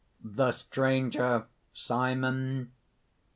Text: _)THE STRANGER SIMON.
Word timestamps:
_)THE 0.35 0.51
STRANGER 0.51 1.45
SIMON. 1.75 2.71